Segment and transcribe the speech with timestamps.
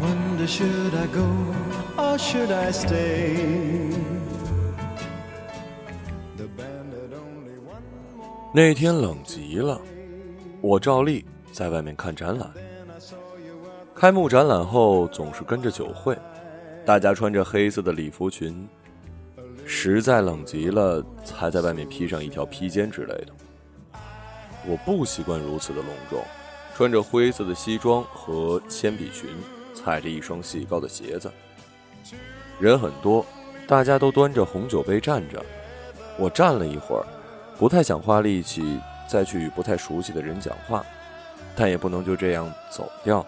[0.00, 1.26] wonder should I go
[1.96, 3.90] or should I stay?
[6.36, 7.82] The band had only one
[8.16, 9.80] more 那天冷极了，
[10.60, 12.50] 我照例在外面看展览。
[13.94, 16.16] 开幕展览后总是跟着酒会，
[16.84, 18.68] 大家穿着黑色的礼服裙，
[19.64, 23.28] 实在冷极了才在外面披上一条披肩之类的。
[24.66, 26.22] 我不习惯如此的隆重，
[26.74, 29.30] 穿着灰色的西装和铅笔裙，
[29.76, 31.30] 踩着一双细高的鞋子。
[32.58, 33.24] 人很多，
[33.68, 35.44] 大家都端着红酒杯站着。
[36.18, 37.04] 我站了一会儿，
[37.58, 40.82] 不太想花力气再去与不太熟悉的人讲话，
[41.54, 43.24] 但也不能就这样走掉，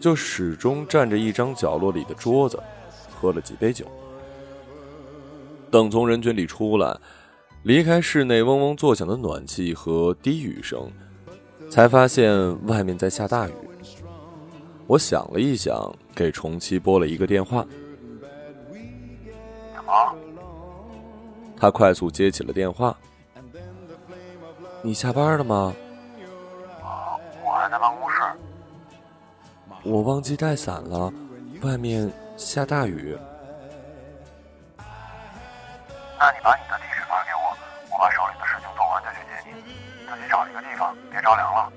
[0.00, 2.56] 就始终站着一张角落里的桌子，
[3.20, 3.84] 喝了几杯酒。
[5.70, 6.96] 等从人群里出来，
[7.64, 10.90] 离开室内嗡嗡作响的暖气和低语声，
[11.68, 13.52] 才发现外面在下大雨。
[14.90, 15.72] 我想了一想，
[16.16, 17.64] 给重七拨了一个电话。
[19.72, 20.16] 怎么？
[21.56, 22.98] 他快速接起了电话。
[24.82, 25.72] 你下班了吗？
[27.44, 28.16] 我还在办公室。
[29.84, 31.12] 我忘记带伞了，
[31.62, 33.16] 外面下大雨。
[36.18, 37.56] 那你把你的地址发给我，
[37.92, 39.52] 我把手里的事情做完再去接你。
[40.12, 41.72] 自己找一个地方，别着凉了。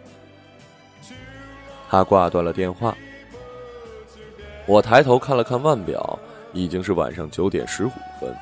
[1.94, 2.98] 他挂断了电话。
[4.66, 6.18] 我抬头看了看腕表，
[6.52, 8.36] 已经是晚上九点十五分。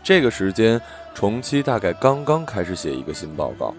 [0.00, 0.80] 这个时间，
[1.12, 3.74] 重七大概刚刚开始写一个新报告。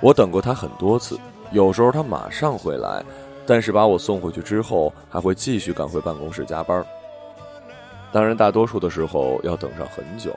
[0.00, 1.18] 我等过他很多次，
[1.50, 3.02] 有时候他马上会来，
[3.44, 6.86] 但是把我送回去之后，还会继续赶回办公室加班。
[8.12, 10.32] 当然，大多数的时候要等上很久。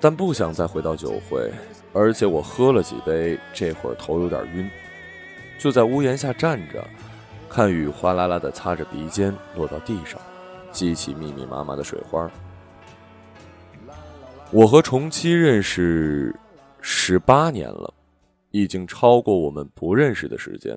[0.00, 1.52] 但不想再回到酒会，
[1.92, 4.70] 而且我喝了几杯，这会儿头有点晕，
[5.62, 6.84] 就在屋檐下站着，
[7.48, 10.20] 看雨哗啦啦的擦着鼻尖落到地上，
[10.72, 12.28] 激起密密麻麻的水花。
[14.50, 16.34] 我和重七认识
[16.80, 17.94] 十八年了，
[18.50, 20.76] 已经超过我们不认识的时间。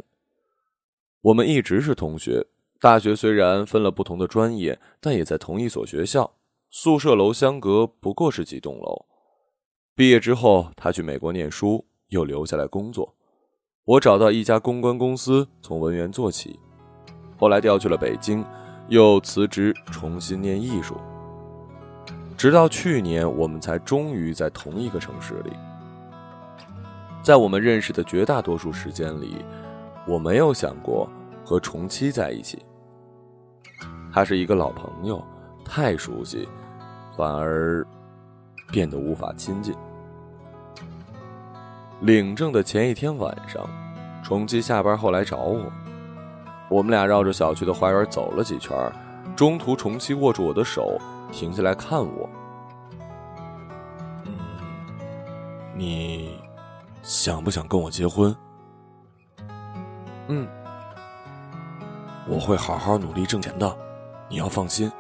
[1.21, 2.45] 我们一直是同学，
[2.79, 6.31] 大学虽然分了不同的专业，但也在同一所学校，
[6.69, 9.07] 宿舍楼相隔不过是几栋楼。
[9.95, 13.15] 毕业之后，他去美国念书，又留下来工作。
[13.85, 16.59] 我找到一家公关公司，从文员做起，
[17.37, 18.43] 后来调去了北京，
[18.87, 20.97] 又辞职重新念艺术。
[22.35, 25.53] 直到去年，我们才终于在同一个城市里。
[27.21, 29.45] 在我们认识的绝大多数时间里，
[30.07, 31.07] 我没有想过
[31.45, 32.65] 和重七在一起。
[34.11, 35.23] 他是一个老朋友，
[35.63, 36.49] 太熟悉，
[37.15, 37.85] 反而
[38.71, 39.75] 变得无法亲近。
[42.01, 43.67] 领证的前一天晚上，
[44.23, 45.71] 重七下班后来找我，
[46.69, 48.77] 我们俩绕着小区的花园走了几圈，
[49.35, 50.99] 中途重七握住我的手，
[51.31, 52.29] 停下来看我。
[54.25, 54.33] 嗯，
[55.73, 56.37] 你
[57.01, 58.35] 想不想跟我结婚？
[60.27, 60.47] 嗯，
[62.27, 63.77] 我会好好努力挣钱的，
[64.27, 64.91] 你要放心。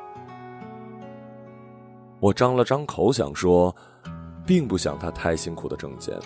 [2.19, 3.75] 我张了张口想说，
[4.45, 6.17] 并不想他太辛苦的挣钱。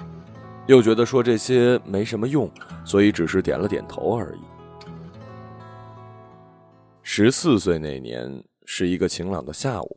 [0.69, 2.47] 又觉得说这些没什么用，
[2.85, 4.39] 所以只是点了点头而已。
[7.01, 9.95] 十四岁那年是一个晴朗的下午，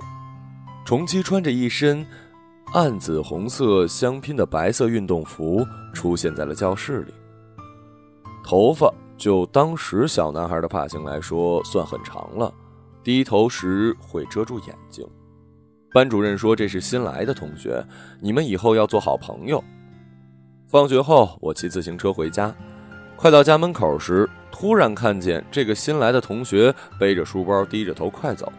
[0.83, 2.03] 重七穿着一身
[2.73, 5.63] 暗紫红色相拼的白色运动服
[5.93, 7.13] 出现在了教室里。
[8.43, 12.51] 头发就当时小男孩的发型来说算很长了，
[13.05, 15.07] 低头时会遮住眼睛。
[15.93, 17.87] 班主任说这是新来的同学，
[18.23, 19.63] 你们以后要做好朋友。
[20.73, 22.51] 放学后，我骑自行车回家，
[23.15, 28.51] 快到家门口时，突然看见这个新来的同学背着书包，低着头快走。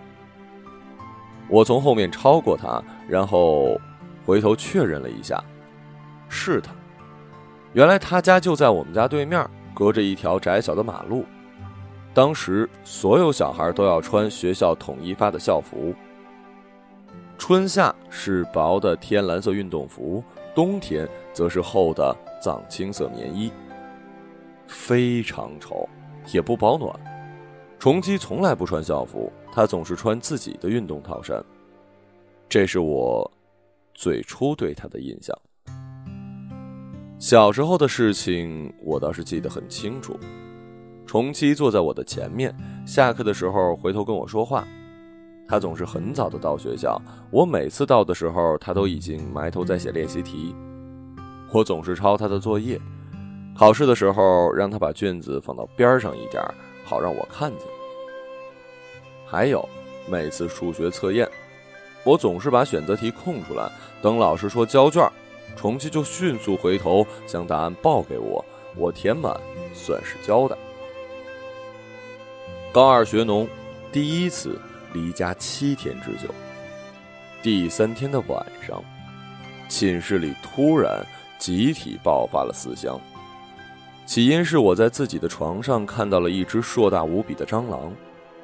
[1.50, 3.82] 我从后面超过他，然后
[4.28, 5.44] 回头确认了一下，
[6.30, 6.72] 是他。
[7.74, 9.44] 原来他家就在我们家对面，
[9.74, 11.26] 隔着一条窄小的马路。
[12.14, 15.96] 当时所有小孩都要穿学校统一发的校服，
[17.40, 20.24] 春夏是薄的天蓝色运动服。
[20.56, 23.52] 冬天则是厚的藏青色棉衣，
[24.68, 25.88] 非常丑，
[26.32, 26.94] 也不保暖。
[27.80, 31.44] 重七从来不穿校服，他总是穿自己的运动套衫。
[32.48, 33.30] 这是我
[33.96, 35.36] 最初对他的印象。
[37.18, 40.18] 小时候的事情我倒是记得很清楚。
[41.06, 44.68] 重七坐在我的前面，下课的时候回头跟我说话。
[45.48, 47.00] 他总是很早的到学校，
[47.30, 50.56] 我每次到的时候，他都已经埋头在写练习题。
[51.52, 52.80] 我总是抄他的作业，
[53.58, 56.44] 考试的时候让他把卷子放到边上一点，
[56.84, 57.68] 好让我看见。
[59.28, 59.68] 还有，
[60.10, 61.30] 每次数学测验，
[62.04, 65.08] 我总是把选择题空出来，等老师说交卷，
[65.56, 68.44] 重七就迅速回头将答案报给我，
[68.76, 69.36] 我填满
[69.74, 70.56] 算是交代。
[72.72, 73.48] 高二学农，
[73.92, 74.60] 第一次
[74.94, 76.34] 离家七天之久。
[77.42, 78.82] 第三天的晚上，
[79.68, 81.06] 寝室里突然
[81.38, 83.00] 集体爆发了思乡。
[84.06, 87.92] 起因是我在自己的床上看到了一只硕大无比的蟑螂。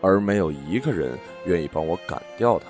[0.02, 2.68] 而没有一个人愿意帮我赶掉它。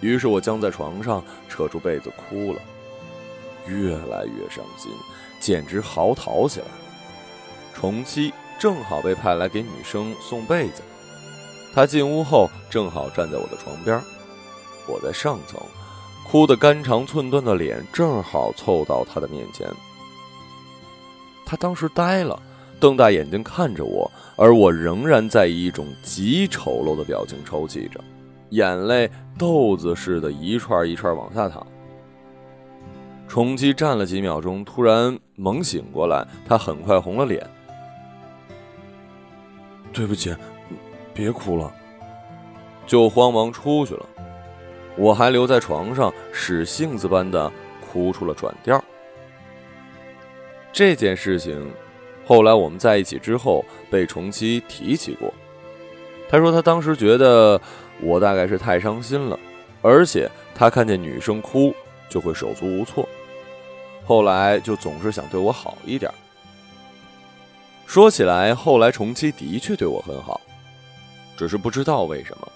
[0.00, 2.62] 于是我僵在床上，扯出被子哭了，
[3.66, 4.90] 越来越伤心，
[5.38, 6.66] 简直嚎啕起来。
[7.74, 10.80] 重七正好被派来给女生送被子，
[11.74, 14.00] 他进屋后正好站在我的床边，
[14.86, 15.60] 我在上层，
[16.28, 19.68] 哭得肝肠寸断的脸正好凑到他的面前。
[21.46, 22.40] 他当时呆了。
[22.80, 28.00] 瞪大眼睛看着我，而我仍然在以一种极丑陋的表情抽泣着，
[28.48, 31.66] 眼泪豆子似的，一串一串往下淌。
[33.28, 37.46] 重七站了几秒钟，突然猛醒过来，他很快红了脸。
[39.92, 40.34] 对不起，
[41.20, 41.70] 别哭了，
[42.86, 44.06] 就慌忙出去了。
[44.96, 47.52] 我还留在床上，使性子般的
[47.86, 48.82] 哭出了转调。
[50.72, 51.70] 这件事情。
[52.26, 55.34] 后来我们在一起之后，被重七提起过。
[56.28, 57.60] 他说他当时觉得
[58.00, 59.36] 我大概是太伤心了，
[59.82, 61.74] 而且他看见女生哭
[62.08, 63.06] 就会手足无措。
[64.06, 66.10] 后来就总是想对我好一点。
[67.84, 70.39] 说起来，后来重七的确对我很好，
[71.40, 72.52] 只是不知道为什么，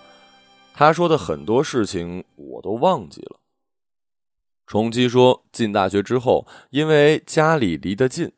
[0.75, 3.41] 他说的很多事情我都忘记了。
[4.67, 8.31] 重七说，进大学之后，因为家里离得近。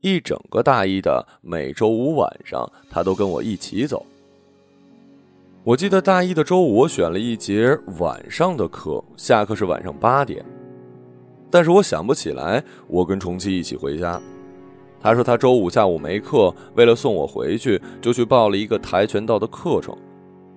[0.00, 4.06] 一整个大一的每周五晚上，他都跟我一起走。
[5.64, 10.44] 我记得大一的周五，我选了一节晚上的课，下课是晚上八点。
[11.50, 14.22] 但是我想不起来我跟重七一起回家。
[15.02, 19.96] 他说他周五下午没课，为了送我回去，就去报了一个跆拳道的课程。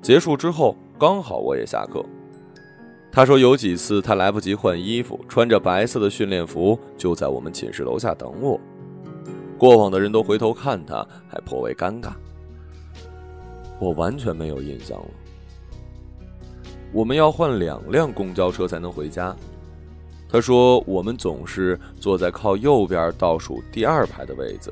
[0.04, 2.06] 结束之后，刚好我也下课。
[3.12, 8.60] 他说有几次他来不及换衣服，穿着白色的训练服就在我们寝室楼下等我。
[9.58, 12.10] 过往的人都回头看他，还颇为尴尬。
[13.80, 15.10] 我完全没有印象了。
[16.94, 19.36] 我们要换两辆公交车才能回家。
[20.36, 24.70] 他说我们总是坐在靠右边倒数第二排的位子。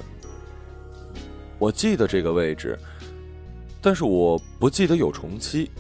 [1.58, 2.78] 我记得这个位置，
[3.82, 5.72] 但是我不记得有重七。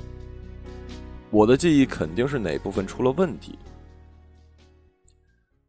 [1.29, 3.59] 我的记忆肯定是哪部分出了问题。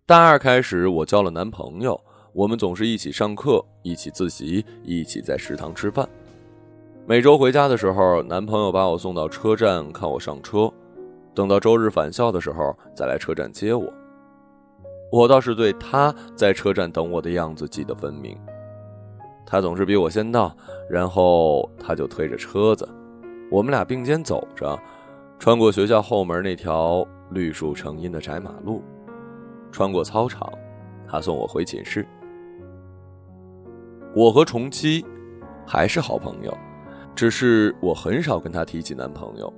[0.06, 2.00] 大二开始，我交了男朋友。
[2.32, 6.08] 我们总是一起上课，一起自习，一起在食堂吃饭。
[7.04, 10.72] 每周回家的时候，男朋友把我送到车站看我上车，
[11.34, 13.92] 等到周日返校的时候再来车站接我。
[15.14, 18.36] 我倒是对他在车站等我的样子记得分明。
[19.46, 20.52] 他总是比我先到，
[20.90, 22.88] 然后他就推着车子，
[23.48, 24.76] 我们俩并肩走着，
[25.38, 28.82] 穿过学校后门那条绿树成荫的窄马路，
[29.70, 30.52] 穿过操场，
[31.06, 32.04] 他送我回寝室。
[34.16, 35.06] 我和重七
[35.64, 36.52] 还是好朋友，
[37.14, 39.52] 只是我很少跟他提起男朋友。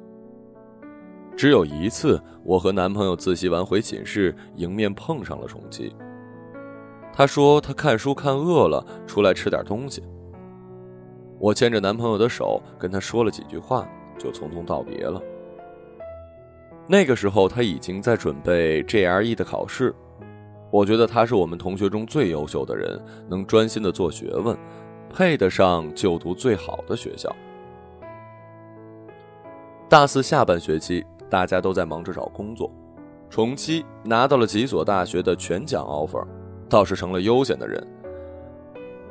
[1.37, 5.95] 只有一次，我和男朋友自习完回寝室，迎面碰上了重七。
[7.13, 10.03] 她说她看书看饿了，出来吃点东西。
[11.39, 13.87] 我牵着男朋友的手，跟他说了几句话，
[14.19, 15.21] 就匆匆道别了。
[16.87, 19.95] 那个时候，他已经在准备 GRE 的考试。
[20.71, 24.57] 我觉得他是我们同学中最优秀的人，能专心的做学问，
[25.11, 27.31] 配得上就读最好的学校。
[29.89, 32.71] 大四下半学期，大家都在忙着找工作，
[33.29, 36.25] 重七拿到了几所大学的全奖 offer，
[36.69, 37.85] 倒是成了悠闲的人。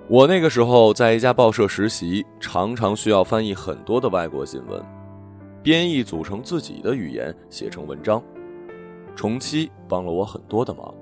[0.08, 4.82] 我那个时候在一家报社实习，常常需要翻译很多的外国新闻，
[5.64, 8.22] 编译组成自己的语言写成文章，
[9.16, 10.94] 重七帮了我很多的忙。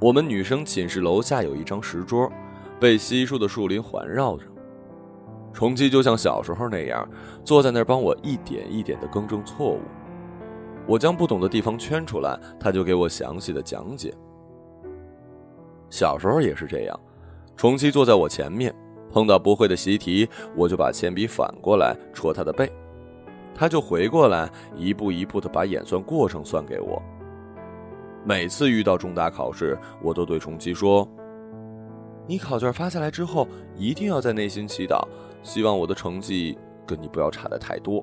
[0.00, 2.30] 我们女生寝室楼下有一张石桌，
[2.80, 4.44] 被稀疏的树林环绕着。
[5.52, 7.08] 重七就像小时候那样，
[7.44, 9.80] 坐在那儿帮我一点一点的更正错误。
[10.88, 14.12] 我将不懂的地方圈出来，他就给我详细的讲解。
[15.90, 17.00] 小时候也是这样，
[17.56, 18.74] 重七坐在我前面，
[19.12, 20.26] 碰到不会的习题，
[20.56, 22.72] 我就把铅笔反过来戳他的背，
[23.54, 27.02] 他就回过来一步一步的把演算过程算给我。
[28.24, 31.06] 每次遇到重大考试，我都对重七说
[32.26, 35.06] ：“你考卷发下来之后，一定要在内心祈祷，
[35.42, 38.02] 希望我的成绩跟你不要差的太多。”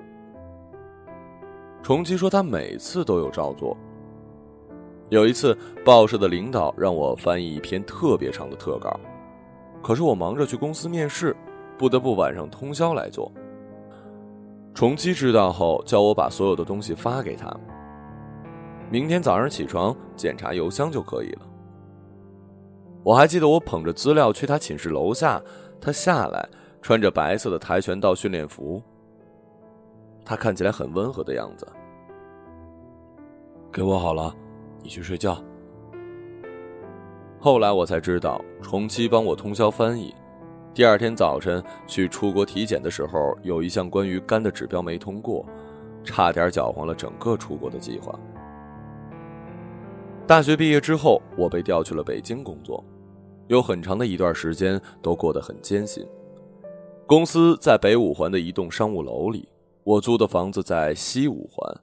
[1.85, 3.77] 重七说：“他每次都有照做。
[5.09, 8.99] 有一次，报社的领导让我翻译一篇特别长的特稿，
[9.83, 11.37] 可是我忙着去公司面试，
[11.77, 13.31] 不得不晚上通宵来做。
[14.73, 17.55] 重七知道后，叫我把所有的东西发给他。”
[18.89, 21.41] 明天早上起床检查邮箱就可以了。
[23.03, 25.39] 我还记得我捧着资料去他寝室楼下，
[25.79, 26.49] 他下来
[26.81, 28.81] 穿着白色的跆拳道训练服，
[30.25, 31.65] 他看起来很温和的样子。
[33.71, 34.35] 给我好了，
[34.81, 35.37] 你去睡觉。
[37.39, 40.13] 后来我才知道，重七帮我通宵翻译。
[40.73, 45.45] 第二天早晨去出国体检的时候，有一项关于肝的指标没通过，
[46.03, 48.17] 差点搅黄了整个出国的计划。
[50.27, 52.83] 大学毕业之后，我被调去了北京工作，
[53.47, 56.05] 有很长的一段时间都过得很艰辛。
[57.05, 59.47] 公司在北五环的一栋商务楼里，
[59.85, 61.79] 我租的房子在西五环。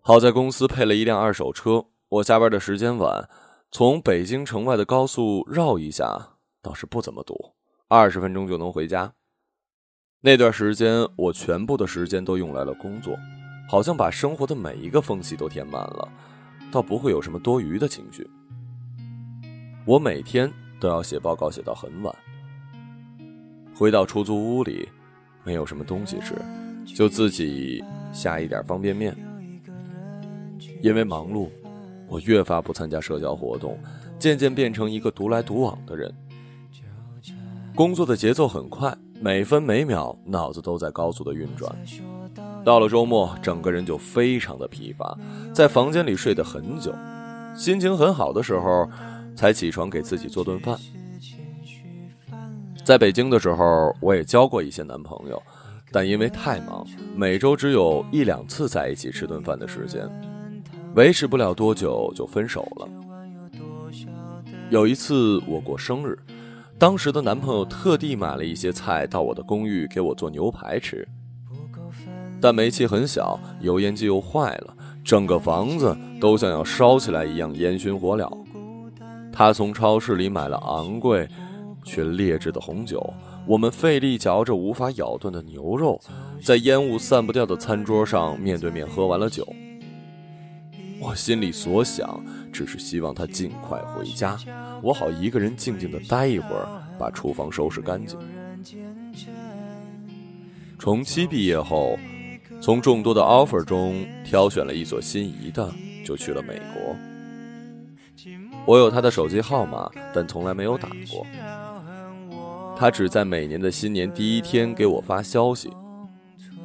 [0.00, 3.28] 好在公司配了一辆二手车，我下班的时间晚，
[3.70, 7.52] 从北京城外的高速绕一下倒是不怎么堵，
[7.88, 9.12] 二十分钟就能回家。
[10.22, 13.14] 那段时间，我全部的时间都用来了工作，
[13.68, 16.08] 好像把生活的每一个缝隙都填满了。
[16.72, 18.26] 倒不会有什么多余的情绪。
[19.84, 20.50] 我每天
[20.80, 22.14] 都要写报告，写到很晚。
[23.74, 24.88] 回到出租屋里，
[25.44, 26.34] 没有什么东西吃，
[26.94, 29.16] 就自己下一点方便面。
[30.82, 31.48] 因为忙碌，
[32.06, 33.78] 我越发不参加社交活动，
[34.18, 36.12] 渐渐变成一个独来独往的人。
[37.74, 41.74] 工作的节奏很快，每分每秒脑子都在高速的运转。
[42.64, 45.16] 到了周末，整个人就非常的疲乏，
[45.52, 46.94] 在房间里睡得很久，
[47.54, 48.88] 心情很好的时候，
[49.34, 50.78] 才起床给自己做顿饭。
[52.84, 55.42] 在北京的时候，我也交过一些男朋友，
[55.90, 60.08] 但因为太忙，每周只有一两次在一起吃顿饭的时间，
[60.94, 62.88] 维持不了多久就分手了。
[64.68, 66.18] 有一次我过生日，
[66.76, 71.06] 当时的男朋友特地买了一些菜到我的公寓给我做牛排吃。
[72.40, 78.30] 但煤气很小，油烟机又坏了，整个房子都像要烧起来一样烟熏火燎。
[79.32, 81.28] 他从超市里买了昂贵
[81.84, 83.14] 却劣质的红酒，
[83.46, 86.00] 我们费力嚼着无法咬断的牛肉，
[86.42, 89.46] 在烟雾散不掉的餐桌上面对面喝完了酒。
[91.00, 94.36] 我心里所想只是希望他尽快回家，
[94.82, 96.66] 我好一个人静静的待一会儿，
[96.98, 98.18] 把厨房收拾干净。
[100.78, 101.98] 重七毕业后。
[102.58, 105.70] 从众多的 offer 中挑选了一所心仪的，
[106.02, 106.96] 就去了美国。
[108.64, 111.26] 我有他的手机号码，但从来没有打过。
[112.78, 115.72] 他只在每年的新年第一天给我发消息，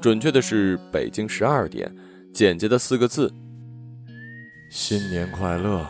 [0.01, 1.89] 准确的是北京十二点，
[2.33, 3.33] 简洁的四个字
[4.69, 5.87] ：“新年快乐。”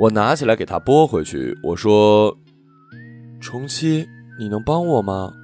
[0.00, 2.34] 我拿起来给他拨回去，我说
[3.38, 5.34] ：“重七，你能帮我吗？”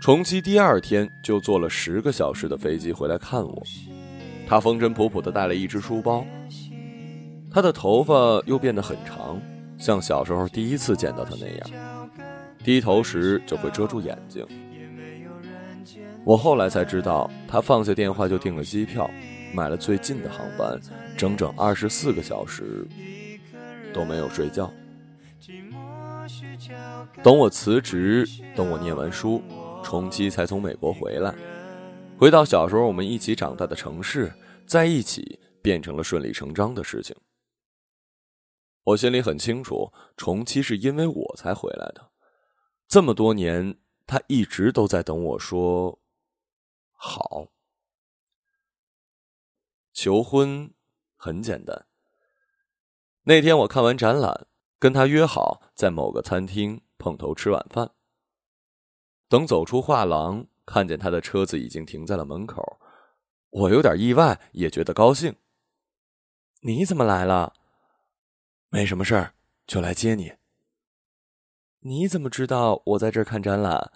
[0.00, 3.62] 重七第二天就坐了十个小时的飞机回来看我，
[4.46, 6.24] 他风尘仆仆的带了一只书包，
[7.50, 9.40] 他的头发又变得很长，
[9.78, 12.10] 像小时候第一次见到他那样，
[12.64, 14.46] 低头时就会遮住眼睛。
[16.24, 19.08] 我后来才知道，他放下电话就订了机票，
[19.52, 20.80] 买了最近的航班，
[21.16, 22.86] 整整二十四个小时
[23.92, 24.72] 都没有睡觉。
[27.22, 29.42] 等我辞职，等我念完书。
[29.84, 31.32] 重七才从美国回来，
[32.18, 34.32] 回到小时候我们一起长大的城市，
[34.66, 37.14] 在一起变成了顺理成章的事情。
[38.86, 42.12] 我心里很清楚，重七是因为我才回来的。
[42.86, 45.98] 这么多年，他一直都在等我说
[46.92, 47.48] 好。
[49.92, 50.72] 求婚
[51.16, 51.86] 很简单。
[53.24, 54.46] 那天我看完展览，
[54.78, 57.90] 跟他约好在某个餐厅碰头吃晚饭。
[59.28, 62.78] 等走出画廊，看见他的车子已经停在了门口，
[63.50, 65.34] 我有点意外，也觉得高兴。
[66.60, 67.52] 你怎么来了？
[68.68, 69.32] 没什么事儿，
[69.66, 70.32] 就来接你。
[71.80, 73.90] 你怎么知道我在这儿看展览？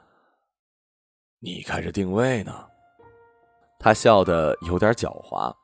[1.41, 2.67] 你开着定位呢。
[3.79, 5.55] 他笑得有点狡猾。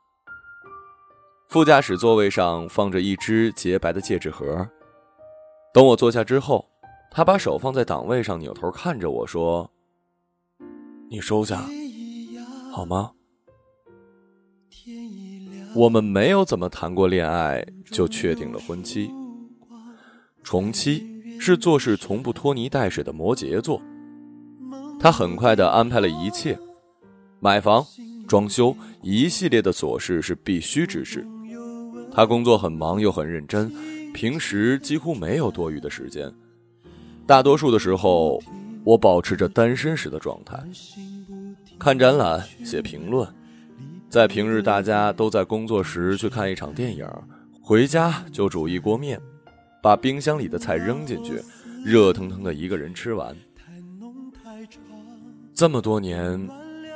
[1.49, 4.67] 副驾驶座位上放着一只洁白的戒指盒。
[5.73, 6.67] 等我坐下之后。
[7.09, 9.71] 他把手放在档位上，扭头看着我说
[11.09, 11.63] ：“你收下，
[12.71, 13.11] 好吗？”
[15.77, 19.11] 我们没有怎么谈过恋爱，就确定了婚期。
[20.41, 21.05] 重七
[21.39, 23.79] 是做事从不拖泥带水的摩羯座，
[24.99, 26.57] 他很快的安排了一切，
[27.39, 27.85] 买房、
[28.27, 31.23] 装修一系列的琐事是必须之事。
[32.11, 33.71] 他工作很忙又很认真，
[34.15, 36.33] 平时几乎没有多余的时间。
[37.27, 38.41] 大多数的时候，
[38.83, 40.57] 我保持着单身时的状态，
[41.77, 43.31] 看展览、写评论。
[44.09, 47.05] 在平日大家都在工作时去看一场电影，
[47.61, 49.19] 回家就煮一锅面，
[49.83, 51.41] 把冰箱里的菜扔进去，
[51.83, 53.35] 热腾腾的一个人吃完。
[55.53, 56.49] 这么多年，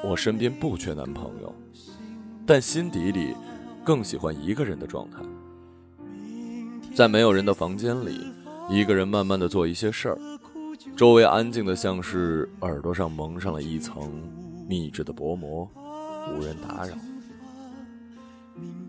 [0.06, 1.54] 我身边不缺男朋友，
[2.46, 3.36] 但心底里
[3.84, 5.18] 更喜欢一个人的状态，
[6.96, 8.22] 在没有人的房间里，
[8.70, 10.18] 一个人慢慢的做一些事儿，
[10.96, 14.24] 周围安静的像是耳朵上蒙上了一层
[14.66, 15.70] 秘制的薄膜。
[16.30, 16.96] 无人打扰。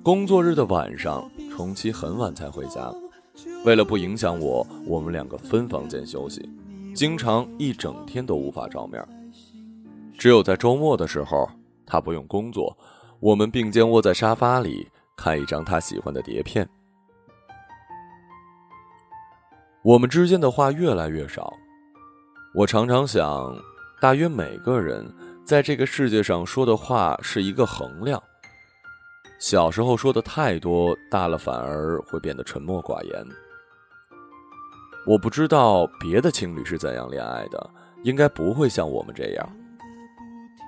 [0.03, 2.93] 工作日的晚上，重七很晚才回家。
[3.65, 6.49] 为了不影响我，我们两个分房间休息，
[6.95, 9.03] 经常一整天都无法照面。
[10.19, 11.49] 只有在周末的时候，
[11.87, 12.77] 他不用工作，
[13.21, 16.69] 我们并肩窝在沙发里看一张他喜欢的碟片。
[19.83, 21.53] 我们之间的话越来越少。
[22.55, 23.57] 我常常想，
[24.01, 25.09] 大约每个人。
[25.45, 28.23] 在这个世界上说的话是一个衡量。
[29.39, 33.27] 小时候说的太多，大了反而会变得沉默寡言。
[35.05, 37.71] 我不知道别的情侣是怎样恋爱的，
[38.05, 39.57] 应该不会像我们这样。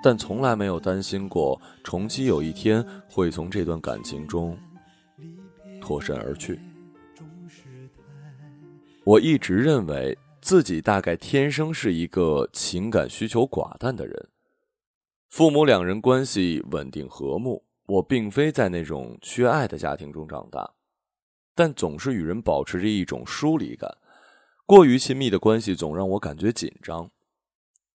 [0.03, 4.55] 但从来没有担心过重启有一天会从这段感情中
[5.81, 6.59] 脱身而去。
[9.05, 14.27] 我一直认为自己大概天生是一个情感需求寡淡的人。
[15.35, 20.75] 父母两人关系稳定和睦，我并非在那种缺爱的家庭中长大，
[21.53, 23.97] 但总是与人保持着一种疏离感，
[24.65, 27.11] 过于亲密的关系总让我感觉紧张。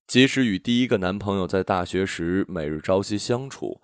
[0.06, 3.80] 即使与第一个男朋友在大学时每日朝夕相处，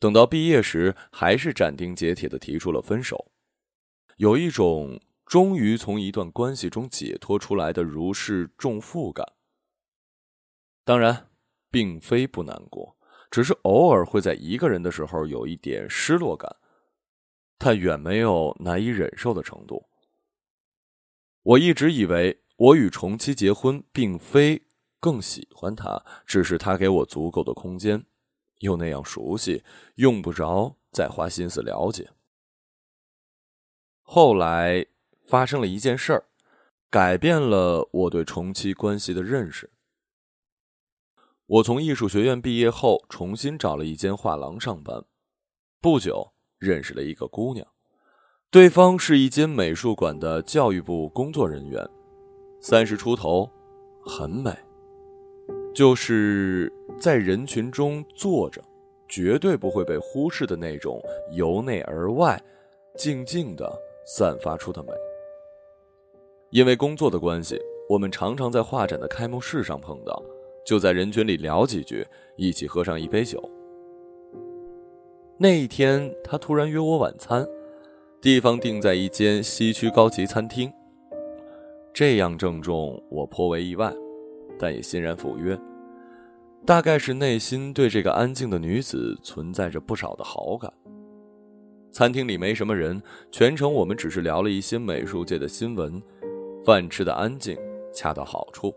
[0.00, 3.30] 等到毕业时还是斩钉截铁的提出了分手，
[4.16, 9.34] 有一种终于从一段关系中解脱出来的如释重负感。
[10.84, 11.27] 当然。
[11.70, 12.96] 并非不难过，
[13.30, 16.56] 只是偶尔会在一个人的时候有一点失落感，
[17.58, 19.86] 但远没有难以忍受的程度。
[21.42, 24.62] 我一直以为我与重七结婚，并非
[25.00, 28.04] 更喜欢他，只是他给我足够的空间，
[28.58, 29.62] 又那样熟悉，
[29.94, 32.10] 用不着再花心思了解。
[34.02, 34.86] 后来
[35.26, 36.24] 发生了一件事儿，
[36.90, 39.70] 改变了我对重七关系的认识。
[41.48, 45.02] 我从艺术学院毕业后，重新找了一间画廊上班。
[45.80, 47.66] 不久，认识了一个姑娘，
[48.50, 51.82] 对方是一间美术馆的教育部工作人员，
[52.60, 53.48] 三十出头，
[54.04, 54.54] 很美，
[55.74, 58.62] 就是在人群中坐着，
[59.08, 61.00] 绝对不会被忽视的那种，
[61.32, 62.38] 由内而外，
[62.94, 64.90] 静静的散发出的美。
[66.50, 67.58] 因为工作的关系，
[67.88, 70.22] 我们常常在画展的开幕式上碰到。
[70.68, 73.42] 就在人群里聊几句，一起喝上一杯酒。
[75.38, 77.42] 那一天，他突然约我晚餐，
[78.20, 80.70] 地方定在一间西区高级餐厅。
[81.94, 83.90] 这样郑重，我颇为意外，
[84.58, 85.58] 但也欣然赴约。
[86.66, 90.70] 大概是内心对这个安静的女子存在着不少的好感。
[91.90, 93.00] 餐厅里没什么人，
[93.30, 96.02] 全程我们只是聊了一些美术界的新闻，
[96.62, 97.56] 饭吃的安静，
[97.90, 98.70] 恰到好处。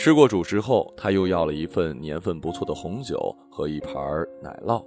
[0.00, 3.94] 吃过主食后，他又要了一份年份不错的红酒和一盘
[4.42, 4.82] 奶酪，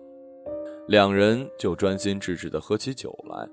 [0.88, 3.48] 两人就专心致志地喝起酒来。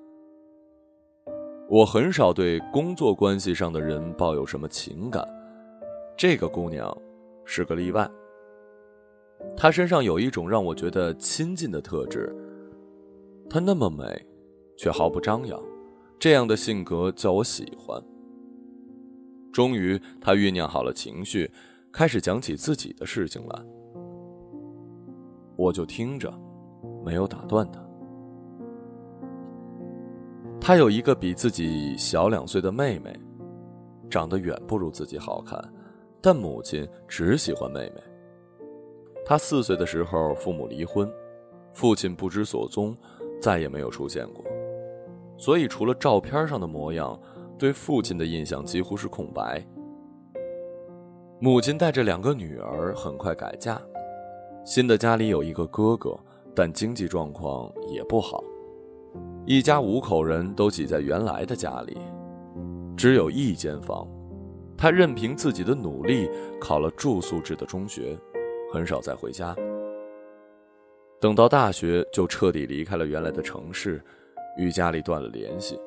[1.68, 5.22] 我很少对工作关系上的人抱有什么情感，
[6.16, 6.96] 这个姑娘
[7.44, 8.10] 是个例外。
[9.54, 12.34] 她身上有一种让我觉得亲近的特质，
[13.50, 14.06] 她那么美，
[14.78, 15.62] 却毫不张扬，
[16.18, 18.02] 这样的性格叫我喜欢。
[19.52, 21.50] 终于，他酝酿好了情绪，
[21.90, 23.62] 开始讲起自己的事情来。
[25.56, 26.32] 我就听着，
[27.04, 27.84] 没有打断他。
[30.60, 33.12] 他有一个比自己小两岁的妹妹，
[34.08, 35.60] 长得远不如自己好看，
[36.20, 38.00] 但母亲只喜欢妹妹。
[39.26, 41.10] 他四岁的时候，父母离婚，
[41.72, 42.96] 父亲不知所踪，
[43.40, 44.44] 再也没有出现过，
[45.36, 47.18] 所以除了照片上的模样。
[47.60, 49.62] 对父亲的印象几乎是空白。
[51.38, 53.80] 母亲带着两个女儿很快改嫁，
[54.64, 56.18] 新的家里有一个哥哥，
[56.54, 58.42] 但经济状况也不好，
[59.46, 61.98] 一家五口人都挤在原来的家里，
[62.96, 64.08] 只有一间房。
[64.76, 68.18] 他任凭自己的努力考了住宿制的中学，
[68.72, 69.54] 很少再回家。
[71.20, 74.02] 等到大学，就彻底离开了原来的城市，
[74.56, 75.78] 与家里断了联系。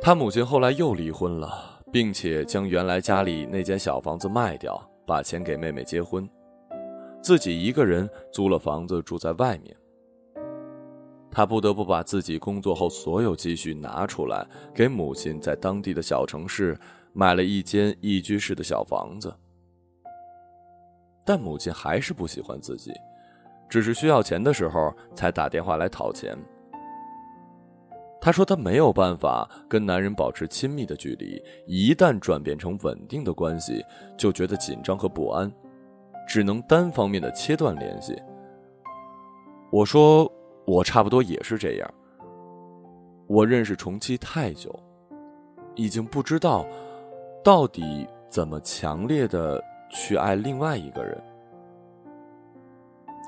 [0.00, 6.28] 他母亲后来又离婚了，并且将原来家里那间小房子卖掉，把钱给妹妹结婚，
[7.20, 9.76] 自己一个人租了房子住在外面。
[11.28, 16.78] 他不得不把自己工作后所有积蓄拿出来，给母亲在当地的小城市
[17.12, 19.34] 买了一间一居室的小房子。
[21.24, 22.92] 但母亲还是不喜欢自己，
[23.68, 26.38] 只是需要钱的时候才打电话来讨钱。
[28.20, 33.84] 他说他没有办法跟男人保持亲密的距离，一旦转变成稳定的关系，
[34.16, 35.52] 就觉得紧张和不安，
[36.26, 38.16] 只能单方面的切断联系。
[39.70, 40.30] 我说。
[40.68, 41.94] 我差不多也是这样。
[43.28, 44.74] 我认识重七太久，
[45.76, 46.66] 已经不知道
[47.44, 51.16] 到底怎么强烈的去爱另外一个人。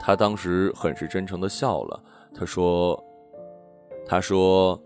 [0.01, 2.03] 他当时很是真诚的笑了，
[2.35, 3.01] 他说
[4.09, 4.81] ：“他说，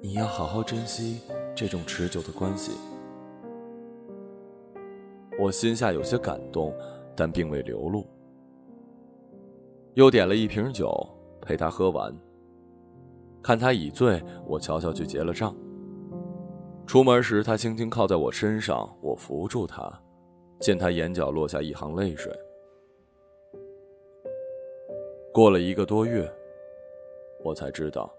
[0.00, 1.20] 你要好好珍惜
[1.54, 2.72] 这种持久的关系。”
[5.40, 6.72] 我心下有些感动，
[7.16, 8.06] 但并未流露。
[9.94, 10.88] 又点了一瓶酒。
[11.44, 12.16] 陪他喝完，
[13.42, 15.52] 看他已醉，我悄悄去结了账。
[16.86, 19.92] 出门时，他轻轻靠在我身上，我扶住他，
[20.60, 22.32] 见他眼角落下一行泪水。
[25.34, 26.32] 过了一个多月，
[27.42, 28.12] 我才知道，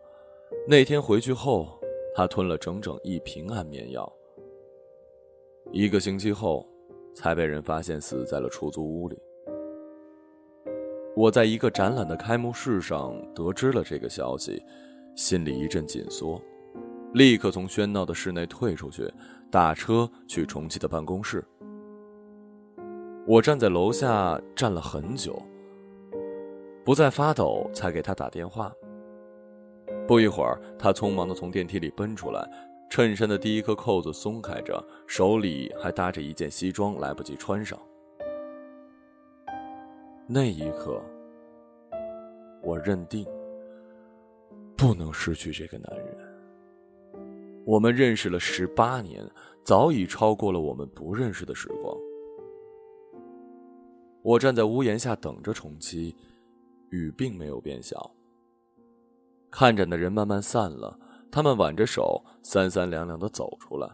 [0.67, 1.79] 那天回去后，
[2.15, 4.11] 他吞了整整一瓶安眠药。
[5.71, 6.67] 一个星期后，
[7.15, 9.17] 才被人发现死在了出租屋里。
[11.15, 14.61] 我在一个展览的开幕式上得知了这个消息，
[15.15, 16.41] 心里一阵紧缩，
[17.13, 19.11] 立刻从喧闹的室内退出去，
[19.51, 21.43] 打车去重启的办公室。
[23.25, 25.41] 我站在楼下站了很久，
[26.83, 28.73] 不再发抖，才给他打电话。
[30.07, 32.47] 不一会儿，他匆忙地从电梯里奔出来，
[32.89, 37.79] 衬衫的第一颗扣子松开着，手里还搭着一件西装，来不及穿上。
[40.27, 41.01] 那一刻，
[42.61, 43.25] 我认定
[44.75, 46.17] 不能失去这个男人。
[47.65, 49.25] 我们认识了十八年，
[49.63, 51.97] 早已超过了我们不认识的时光。
[54.21, 56.15] 我站在屋檐下等着重七，
[56.89, 58.13] 雨并没有变小。
[59.55, 60.97] 看着那人慢慢散了，
[61.31, 63.87] 他们挽着手，三三两两的走出来，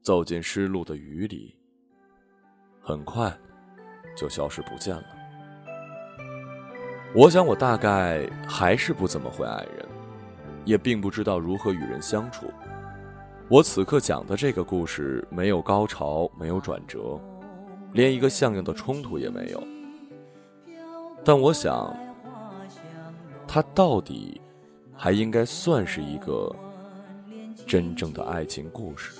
[0.00, 1.56] 走进湿漉的雨里，
[2.80, 3.36] 很快
[4.16, 5.04] 就消失不见了。
[7.16, 9.88] 我想，我大概还是不怎么会爱人，
[10.64, 12.46] 也并不知道如何与人相处。
[13.48, 17.20] 我此刻讲的这个故事，没有高潮，没有转折，
[17.92, 19.60] 连一个像样的冲突也没有。
[21.24, 21.92] 但我想，
[23.48, 24.40] 它到底
[25.02, 26.54] 还应该算是一个
[27.66, 29.12] 真正的爱情故事。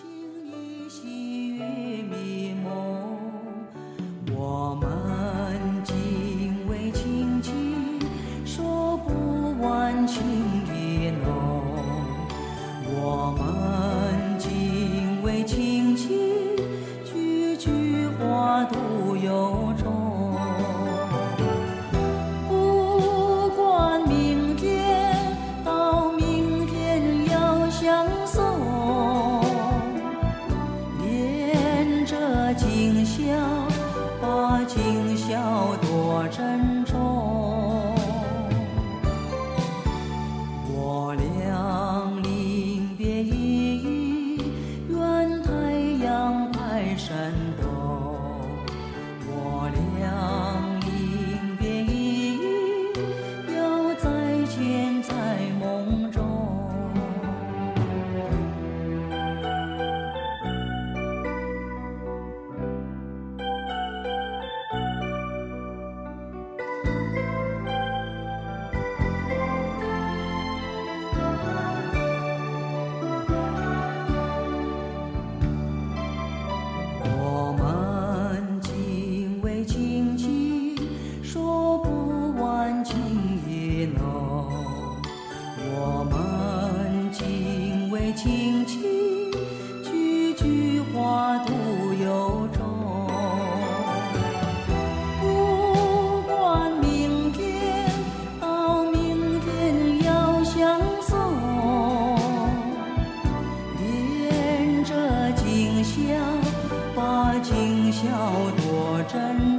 [109.10, 109.49] Jeremy.